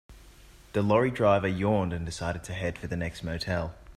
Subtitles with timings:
[0.73, 3.75] The lorry driver yawned and decided to head for the next motel.